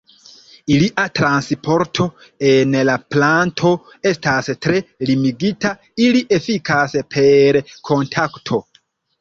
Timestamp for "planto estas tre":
3.15-4.81